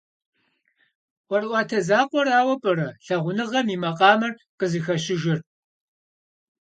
[1.27, 5.39] ӀуэрыӀуатэ закъуэрауэ пӀэрэ лъагъуныгъэм и макъамэр къызыхэщыжыр?